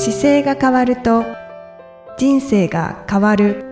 [0.00, 1.24] 姿勢が変わると
[2.16, 3.64] 人生が変わる。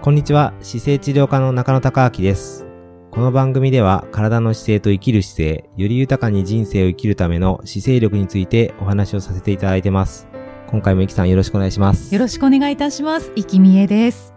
[0.00, 0.54] こんにちは。
[0.60, 2.66] 姿勢治療科の中野孝明です。
[3.10, 10.28] この番組では体の姿勢と生きる姿勢より豊かに人生を生きるための姿勢力についてお話をさせていただいてます。
[10.68, 12.14] 今回もいきさんよろしくお願いします。
[12.14, 13.32] よろしくお願いいたします。
[13.34, 14.32] 生きみえです。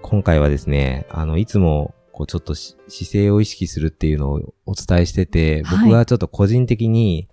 [0.00, 5.78] 今回はですねあのいつもこうちょっとし姿勢を意識するっていうのをお伝えしてて、はい。
[5.84, 7.28] 僕はちょっと個人的に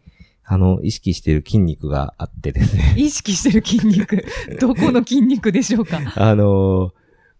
[0.52, 4.26] あの意識している筋肉があってですね 意識してる筋肉。
[4.60, 6.00] どこの筋肉でしょうか？
[6.16, 6.92] あの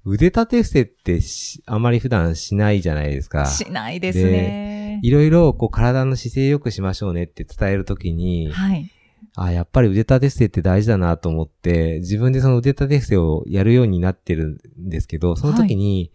[0.06, 3.48] 腕立て伏せってしあまり普段しないじゃないですか。
[3.48, 5.00] しないですね。
[5.02, 8.92] いろいろこう体の姿勢良くしましょうねって伝えるときに、はい。
[9.36, 16.12] あ、やっぱり腕立て伏せって大事だなと思って、自分でその腕立て伏せをやるようになってるんですけど、その時に、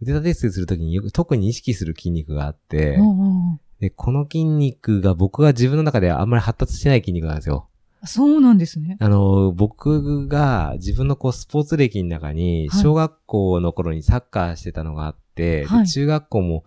[0.00, 7.68] 腕立て伏せするときに特に意識する筋肉があって、おうおうで、この筋肉が僕が自分の中であんまり発達してない筋肉なんですよ。
[8.04, 8.96] そうなんですね。
[9.00, 16.64] あの、僕が自分のこうスポーツ歴の中に、はい小学校の頃にサッカーしてたのがあって、ではい中学校も、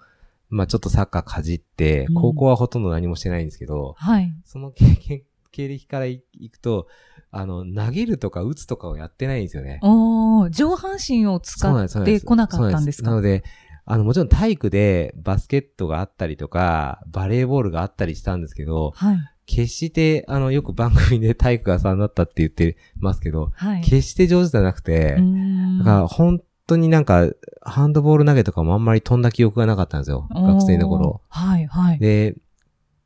[0.49, 4.33] まあちょっとサッカーかじってうん、高校はほとんど何もしてないんですけど、はい。
[4.45, 6.87] その経験、 経歴からいいくと、
[7.31, 9.79] あの、投げるとか打つとかをやってないんですよね。
[9.81, 13.09] おー上半身を使ってこなかったんですか？
[13.11, 13.43] なので、
[13.91, 19.17] あの、もちろん体育でバスケットがあったりとか、バレーボールがあったりしたんですけど、はい。
[19.47, 23.81] 決して、あの、よく番組で体育が3だったって言ってますけど、はい。
[23.81, 27.31] 決して上手じゃなくて、うーんだから本当になんか、
[27.63, 30.27] ハンドボール投げとかもあんまり飛んだ記憶がなかったんですよ。
[30.29, 31.21] 学生の頃。
[31.27, 31.97] はい、はい。
[31.97, 32.35] で、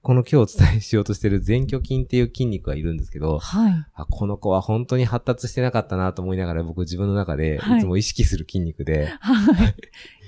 [0.04, 3.86] この今日お伝えしようとしてる前鋸筋っていう筋肉がいるんですけど、はい。
[3.94, 9.76] あこの子は本当に発達してなかったなと思いながら僕自分の中ではいいつも意識する筋肉で、はい。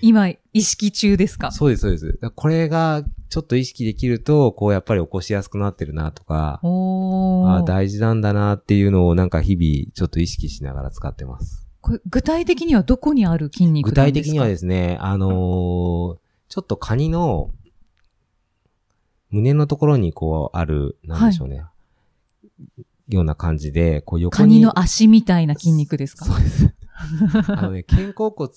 [0.02, 1.52] 今、意識中ですか？
[1.52, 2.20] そうです、そうです。
[2.36, 11.68] これがちょっと意識できると、こうやっぱり起こしやすくなってるなとか、あ大事なんだなっていうのをなんか日々ちょっと意識しながら使ってます。
[11.82, 14.02] これ具体的にはどこにある筋肉ですか？
[14.04, 17.50] 体的にはですね、あのーちょっとカニの
[19.32, 21.64] 胸のところにこうある、なんでしょうね。
[23.10, 24.38] ような感じで、こう横に。
[24.38, 26.26] カニの足みたいな筋肉ですか？
[26.26, 26.74] そうです。
[27.48, 28.50] あのね、肩甲骨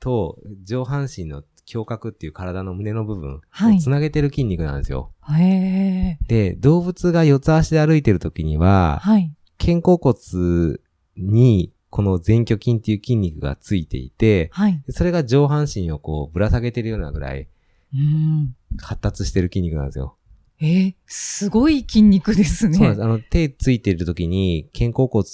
[0.00, 1.42] と上半身の
[1.72, 5.12] 胸郭っていう体の胸の部分はいをつなげてる筋肉なんですよ。
[5.30, 6.18] へえ。
[6.28, 9.32] で、動物が四つ足で歩いてる時には、はい。
[9.58, 10.78] 肩甲骨
[11.16, 14.82] にこの前鋸筋っていう筋肉がついていて、はい。
[14.88, 17.48] それが上半身をこうぶら下げてるようなぐらい
[17.94, 18.54] うん。
[18.80, 20.16] 発達してる筋肉なんですよ。
[20.60, 22.78] えー、すごい筋肉ですね。
[22.78, 23.04] そうなんです。
[23.04, 25.24] あの、手ついてる時に肩甲骨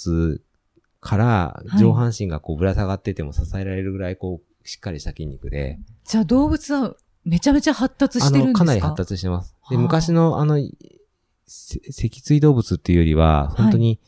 [1.01, 8.59] から上半身がこうぶら下がってても支えられるぐらいこうしっかりした筋肉で、じゃあ動物はめちゃめちゃ発達してるんですか？
[8.59, 9.55] かなり発達してます。
[9.69, 10.57] で、はあ昔のあの、
[11.47, 13.99] せ脊椎動物っていうよりは、本当に、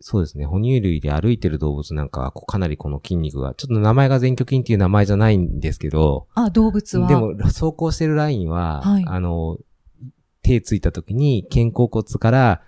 [0.00, 7.08] そうですね、哺乳類で歩いてる動物なんかは、かなりこの筋肉が、ちょっと名前が前鋸筋っていう名前じゃないんですけど、あ、動物は？
[7.08, 9.04] でも、走行してるラインは、はい。
[9.06, 9.58] あの、
[10.42, 12.62] 手ついた時に肩甲骨から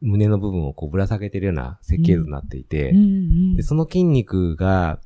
[0.00, 3.56] 胸の部分をこうぶら下げてるような設計図になっていて、うんうん。
[3.56, 5.00] で、その筋肉が、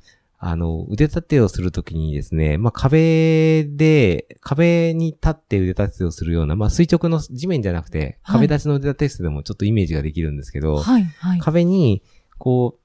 [0.48, 11.40] あの、腕立てをするときにですね、まあ、壁で、壁に立って腕立てをするような、まあ、垂直の地面じゃなくて、はい壁立ちの腕立て伏せでもちょっとイメージができるんですけど、はい、はい。
[11.40, 12.02] 壁に、
[12.38, 12.80] こう、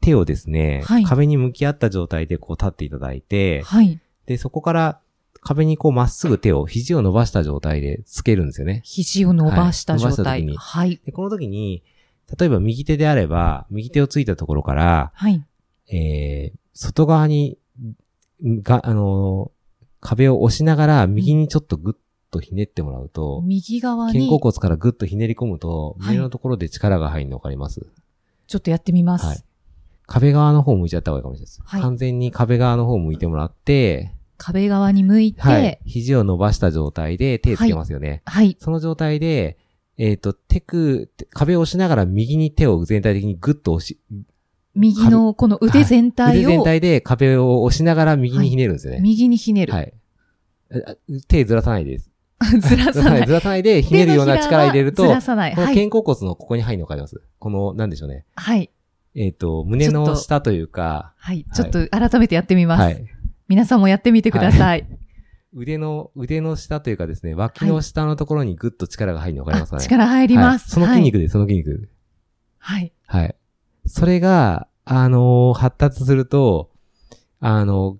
[0.00, 4.00] 手をですね、はい壁に向き合った状態でこう立っていただいて、はい。
[4.26, 5.00] で、そこから
[5.40, 8.80] 壁にこうまっすぐ手を、肘を伸ばした状態でつけるんですよね。
[8.84, 10.40] 肘を伸ばした状はい伸ばした態。
[10.40, 11.00] 時にはい。
[11.04, 11.82] で、この時に、
[12.38, 15.44] 例えば右手であれば、右手をついたところから、はい。
[15.90, 17.58] えー、外側に、
[18.42, 19.58] が、あのー
[20.00, 21.96] 壁を押しながら、右にちょっとグッ
[22.30, 27.84] とひねってもらうと、右側肩甲に、骨からグッとひねり込むと、はい胸のところで力が入るのわかります、
[28.46, 29.26] ちょっとやってみます。
[29.26, 29.44] はい
[30.06, 31.60] 壁側の方向いちゃった方がいいかもしれないです。
[31.64, 35.50] はい完全に壁側の方向いてもらって、壁側に向いて、は。
[35.50, 38.22] はい肘を伸ばした状態で手つけますよね。
[38.42, 38.56] い。
[38.58, 39.58] その状態で、
[39.98, 44.00] えっ、と、手く、壁を押しながら右に手を全体的にグッと押し、
[44.78, 49.00] 右のこの腕全体を腕全体で壁を押しながら右にひねるんですよね。
[49.00, 49.72] 右にひねる。
[49.72, 49.92] はい。
[50.70, 50.94] あ
[51.26, 52.10] 手ずらさないです。
[52.60, 53.26] ずらさない。
[53.26, 55.54] ずらさないでひねるような力入れると、ずらさない。
[55.54, 55.74] このはい。
[55.74, 57.20] 肩甲骨のここに入るのわかります？
[57.38, 58.24] この、なんでしょうね。
[58.36, 58.70] はい。
[59.16, 61.44] えっ、と、胸の下というか、はい。
[61.52, 62.82] ちょっと改めてやってみます。
[62.82, 63.04] はい。
[63.48, 64.86] 皆さんもやってみてください。
[65.54, 69.80] 腕の、腕の下というかですね、脇の下のところにグッと力が入るのわかりますかね？
[69.80, 70.64] あ力入ります。
[70.64, 71.22] はいその筋肉はい。
[71.22, 71.88] です、その筋肉。
[72.58, 72.92] はい。
[73.06, 73.34] はい。
[73.88, 76.70] それが、あのー発達すると、
[77.40, 77.98] あの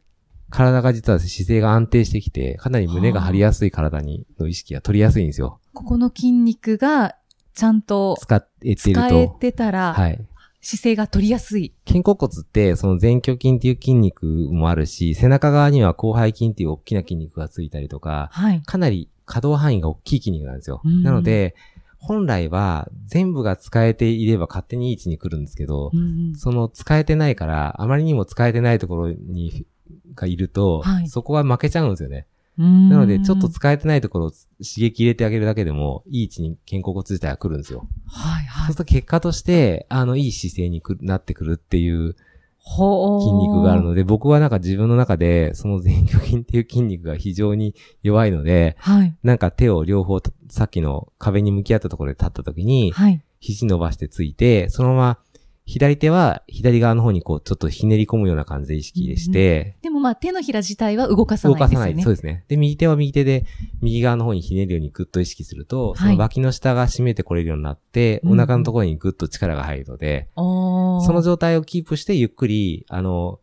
[0.51, 5.61] 体が実は姿勢が安定してきて、かなり胸が張りやすい体に、の意識が取りやすいんですよ。
[5.75, 7.17] ここの筋肉が
[7.55, 8.91] ちゃんと使っていると。
[8.91, 10.25] 使えてたら、はい。
[10.61, 11.73] 姿勢が取りやすい。
[11.87, 18.63] 肩甲骨って、その前鋸筋っていう筋肉もあるし、背中側には広背筋っていう大きな筋肉がついたりとか、はい。
[18.63, 20.81] かなり可動範囲が大きい筋肉なんですよ。
[20.85, 21.55] うんなので、
[21.99, 26.03] 本来は全部が使えていれば勝手にいい位置に来るんですけど、うんう
[26.33, 29.67] んその使えてないから、あまりにも使えてないところに、
[30.15, 32.27] がいると、はいそこは負けちゃうんですよね。
[32.59, 34.47] うんなので、ちょっと使えてないところを刺
[34.81, 37.89] 激入れてあげるだけでも、いい位置に肩甲骨自体が来るんですよ。
[38.07, 38.67] はいはい。
[38.67, 42.17] そうすると結果として、あの、いい姿勢にくなってくるっていう
[42.65, 49.17] 筋肉があるので、僕はなんか自分の中で、その前鋸筋っていう筋肉が非常に弱いので、はい。
[49.23, 53.23] なんか手を両方、さっきの壁に向き合ったところで立った時に、はい。
[53.41, 55.19] 肘伸ばしてついて、そのまま、
[55.69, 61.81] 左手は左側の方にこう、ちょっとひねり込むような感じで意識して、でもまあ手のひら自体は動かさ動かさない。
[61.81, 62.03] ないですよね。
[62.05, 62.45] そうですね。
[62.49, 63.45] で、右手は右手で、
[63.83, 73.39] 右側の方にひねるようにグッと意識すると、はいその脇の下が締めてこれるようになって、うんお腹のところにグッと力が入るので、その状態をキープしてゆっくり、あの、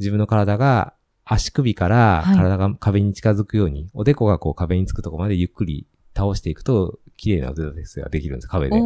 [0.00, 0.94] 自分の体が
[1.24, 5.86] 足首からはい体が壁に近づくように、おでこがこう壁につくところまでゆっくり
[6.16, 8.76] 倒していくと、綺麗な腕立てができるんです、壁で。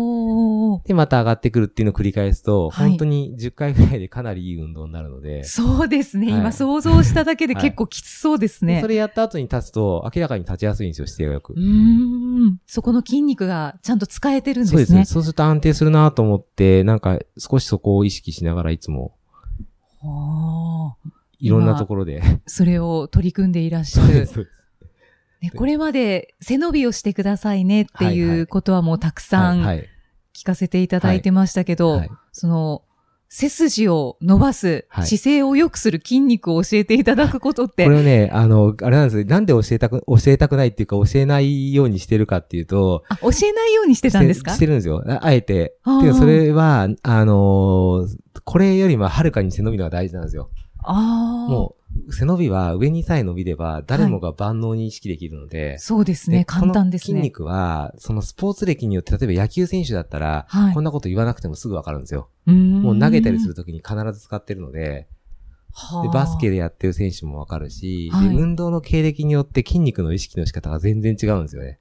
[0.86, 6.32] で、また上がってくるっていうのを繰り返すと、はい本当に10回ぐらいでかなりいい運動になるので、そうですね。
[6.32, 8.80] はい今想像しただけで はい結構きつそうですね。
[8.80, 11.56] それやった後に立つと、明らかに立ちやすいんですよ、姿勢がよくう。
[11.56, 12.58] ーん。
[12.66, 15.00] そこの筋肉がちゃんと使えてるんそうですすでね。
[15.02, 15.04] ね。
[15.04, 19.14] そうすると安定するなと思って、なんか少しそこを意識しながらいつも
[20.02, 20.92] おー
[21.38, 22.22] いろんなところで。
[22.46, 24.26] それを取り組んでいらっしゃる。
[24.26, 24.61] そうです
[25.42, 29.88] ね、これまで背伸びをしてくださいねってはいはいいうことはもうたくさんはい。
[30.34, 32.82] 聞かせていただいてましたけど、はいその、
[33.28, 39.24] 背筋を伸ばす、はい姿勢を良くする筋肉を教えていただくことって、これをね、あの、あれなんですよ。
[39.26, 44.54] なんで教えたく、教えたくないっていうか、教えないようにしてるかっていうと、あ、教えないようにしてたんですか？
[44.54, 45.02] してるんですよ。
[45.06, 45.76] ああえて。
[45.82, 50.50] あーていうかそれは、あのーこれよりもはるかに背伸びのが大事なんですよ。
[50.82, 51.50] ああ。
[51.50, 56.38] もう、背伸びは上にさえ伸びれば、誰もが万能に意識できるので、そうですね。
[56.38, 57.06] で簡単ですね。
[57.06, 62.28] この筋肉は、そのスポーツ歴によって、例えば野球選手だったら、はいこんなこと言わなくてもすぐわかるんですよ。
[62.46, 65.06] もう投げたりするときに必ず使ってるので、
[65.74, 71.78] はあでバスケでやってる選手もわかるし、はいで運動の経歴によって筋肉の意識の仕方が全然違うんですよね。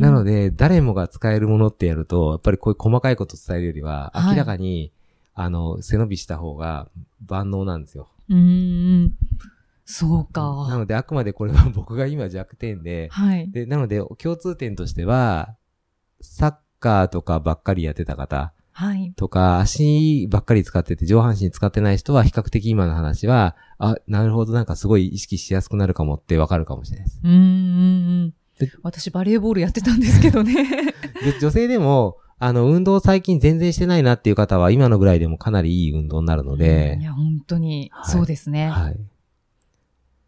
[0.00, 4.92] なので、誰もが使えるものってやると、やっぱりこういう細かいことを伝えるよりは、はい明らかに、
[5.34, 6.88] あの、背伸びした方が
[7.26, 8.08] 万能なんですよ。
[8.28, 9.12] うーん。
[9.84, 10.78] そうなか。
[10.78, 13.50] ので、あくまでこれは僕が今弱点で、はい。
[13.50, 15.54] で、なので、共通点としては、
[16.20, 19.12] サッカーとかばっかりやってた方はい。
[19.16, 27.20] とか、足ばっかり使ってて上半身使ってない人は、比較的今の話は、あ、なるほど、なんかすごい意識しやすくなるかもってわかるかもしれないです。
[27.22, 28.70] うーんで。
[28.82, 30.54] 私、バレーボールやってたんですけどね。
[31.22, 38.68] で女性でも、あの、運動最近全然してないなっていう方は、今のぐらいでもかなりいい運動になるのでい、や、本当に、はいそうですね。
[38.68, 38.96] はい。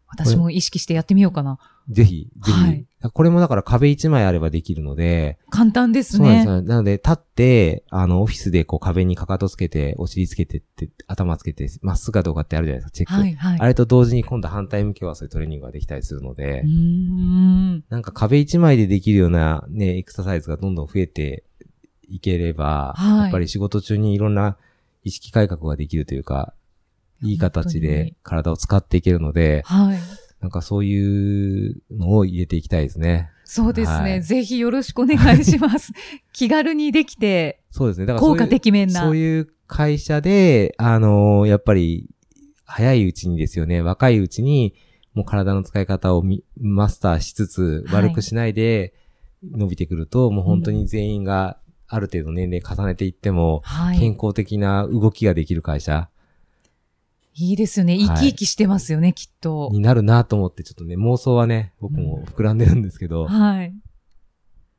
[0.07, 1.59] 私も意識してやってみようかな。
[1.87, 2.51] ぜひ、ぜひ。
[2.51, 6.25] はいこれもだから壁一枚あればできるので、簡単ですね。
[6.25, 6.61] そうなんですよ。
[6.63, 13.13] なので、立って、あの、オフィスでこう壁にかかとつけて、お尻つけてって、頭つけて、まっすぐかどうかってあるじゃないですか、チェック。
[13.13, 13.59] はい、はい。
[13.61, 17.85] あれと同時に今度反対向きはそういうトレーニングができたりするので、うーん。
[17.87, 21.45] なんか壁一枚でできるようなね、エクササイズがどんどん増えて
[22.09, 24.57] いければ、はいやっぱり仕事中にいろんな
[25.03, 26.53] 意識改革ができるというか、
[27.21, 29.99] いい形で体を使っていけるので、はい。
[30.41, 33.29] なんかそういうのを入れていきたいですね。
[33.43, 34.11] そうですね。
[34.11, 35.91] はいぜひよろしくお願いします。
[36.31, 38.05] 気軽にできて、そうですね。
[38.05, 39.01] だから効果てきめんな。
[39.01, 42.09] そういう会社で、あのーやっぱり、
[42.63, 44.75] 早いうちにですよね、若いうちに、
[45.13, 48.93] もう体の使い方をみマスターしつつ、はい悪くしないで
[49.43, 51.57] 伸びてくると、もう本当に全員が
[51.89, 53.99] ある程度年齢重ねていっても、はい。
[53.99, 56.09] 健康的な動きができる会社
[57.35, 57.97] いいですよね。
[57.97, 59.69] 生き生きしてますよね、きっと。
[59.71, 63.73] になるなと思って、ちょっとね、妄想はね、僕も膨らんでるんですけど、はい。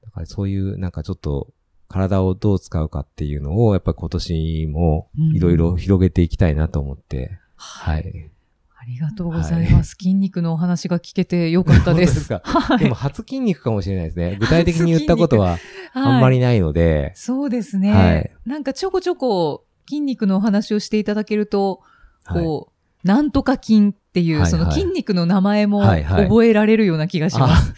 [0.05, 1.49] だからそういうなんかちょっと、
[1.89, 8.31] 体をどう使うかっていうのを、やっぱり今年もいろいろ広げていきたいなと思って、はい。
[8.79, 9.97] ありがとうございます。
[9.99, 12.15] 筋肉のお話が聞けてよかったです。
[12.17, 12.41] ですか？
[12.45, 12.79] はい。
[12.79, 14.37] でも初筋肉かもしれないですね。
[14.41, 15.59] 具体的に言ったことは
[15.93, 17.93] あんまはいりないので、そうですね。
[17.93, 21.81] はいなんかちょこちょこ筋肉のお話をしていただけると、
[22.25, 22.71] はいこ
[23.05, 27.75] う、なんとか筋っていう、その筋肉の名前も覚えられるような気がします。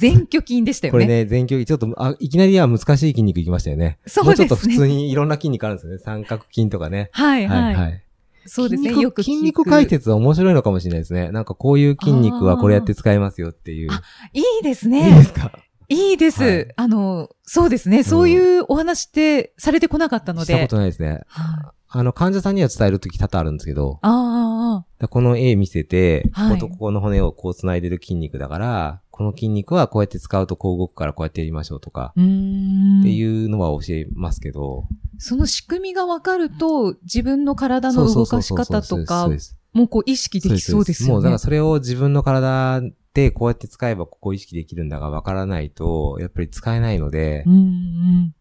[0.00, 0.96] 前鋸筋でしたよね。
[0.96, 3.98] これね、前鋸筋、ちょっと、あ、いきなりは難しい筋肉いきましたよね。
[4.06, 5.98] そうですねもうちょっと普通にいろんな筋肉あるんですよね。
[5.98, 7.08] 三角筋とかね。
[7.12, 7.74] はいはい。
[7.74, 8.02] はい。
[8.46, 8.94] そうですね。
[9.00, 11.30] よく筋肉解説は面白いのかもしれないですね。
[11.30, 13.92] なんかこういう筋肉はこれやって使えますよっていう。
[13.92, 14.02] あ
[14.32, 15.22] いいですいいでね。
[15.24, 15.52] すか？
[15.88, 16.42] いいです。
[16.42, 18.02] はいあの、そうですね。
[18.02, 20.46] そういうお話ってされてこなかったので。
[20.46, 21.22] したことないですね。
[21.26, 32.12] はいあの、患者さんには伝えるとき多々あるんですけど、ああこの絵見せて、はいここの骨をこう繋いでる筋肉だから、この筋肉はこうやって使うとこう動くからこうやってやりましょうとか。
[32.12, 34.84] っていうのは教えますけど。
[35.16, 39.30] その仕組みがわかると、自分の体の動かし方とか。
[39.72, 41.12] もうこう意識できそうですよね。
[41.14, 42.92] もうだからそれを自分の体で
[43.30, 48.34] こうやって使えばここ意識できるんだがわからないと、やっぱり使えないのでう、んうん。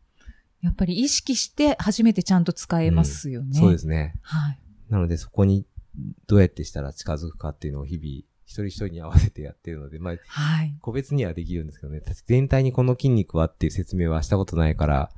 [0.61, 3.57] やっぱり意識して初めてちゃんと使えますよね。
[3.57, 4.15] そうですね。
[4.21, 4.59] はい。
[4.89, 5.65] なのでそこに
[6.27, 10.73] どうやってしたら近づくかっていうのを日々一人一人に合わせてやってるので、まあはい。
[10.81, 15.11] 個別にはできるんですけどね、全体にこの筋肉はっていう説明はしたことないから、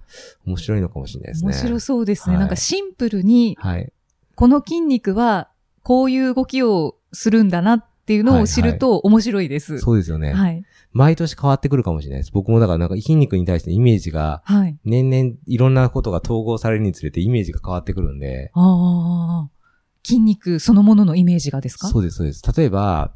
[0.45, 1.51] 面白いのかもしれないですね。
[1.51, 2.35] 面白そうですね。
[2.35, 3.93] はいなんかシンプルに、はい。
[4.33, 5.49] この筋肉は
[5.83, 9.77] こういう動きをするんだなっていうのを知ると面白いです。
[9.77, 10.33] そうですよね。
[10.33, 10.63] はい。
[10.93, 12.31] 毎年変わってくるかもしれないです。
[12.33, 14.75] 僕もだからなんか筋肉に対してイメージが、はい。
[14.83, 19.49] 年々いろんなことが統合されるにつれてイメージが変わってくるんで、ああ。
[20.03, 21.87] 筋肉そのもののイメージがですか？
[21.87, 22.41] そうです、そうです。
[22.57, 23.13] 例えば、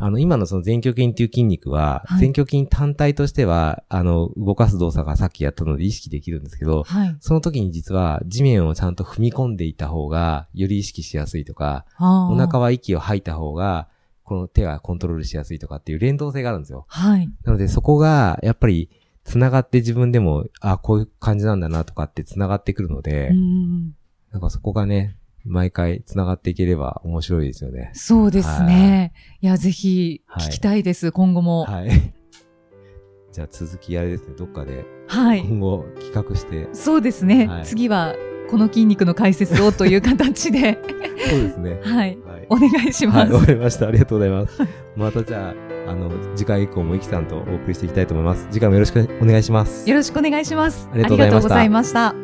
[0.00, 7.16] あの、今のその前鋸筋っていう筋肉は、はい前鋸筋単体としては、あの、動かす動作がさっきやったので意識できるんですけど、はい。
[7.20, 13.86] その時に実は地面をちゃんと踏み込んでいた方が、より意識しやすいとか、お腹は息を吐いた方が、
[14.32, 16.86] この手がコントロールしやすいとかっていう連動性があるんですよ。
[16.88, 17.28] はい。
[17.44, 18.88] なのでそこが、やっぱり、
[19.24, 23.94] 繋がって自分でも、あ、こういう感じなんだなとかって繋がってくるので、うん
[24.32, 27.90] なんかそこがね、毎回繋がっていければ面白いですよね。
[27.92, 29.12] そうですね。
[29.42, 31.66] いや、ぜひ聞きたいです、今後も。
[31.66, 31.90] はい。
[33.32, 35.44] じゃあ続きあれですね、どっかではい。
[35.44, 36.70] 今後企画して。
[36.72, 37.46] そうですね。
[37.48, 38.14] はい次は、
[38.50, 40.78] この筋肉の解説をという形で、
[41.28, 41.80] そうですね。
[41.82, 42.18] はい。
[42.26, 42.46] はい。
[42.48, 43.32] お願いしはい、ます。
[43.34, 43.88] わかりました。
[43.88, 44.62] ありがとうございます。
[44.96, 45.54] またじゃ
[45.86, 48.46] あ、あの、次回以降もイキさんとお送りしていきたいと思います。
[48.50, 49.88] 次回もよろしくお願いします。
[49.88, 50.88] よろしくお願いします。
[50.92, 52.14] ありがとうございました。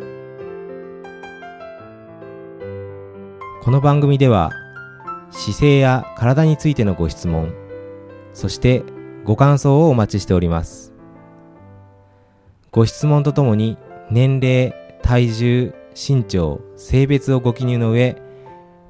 [3.69, 4.50] この番組では
[5.31, 7.52] 姿勢や体についてのご質問
[8.33, 8.83] そして
[9.25, 10.95] ご感想をお待ちしております
[12.71, 13.76] ご質問とともに
[14.11, 18.17] 年齢体重身長性別をご記入の上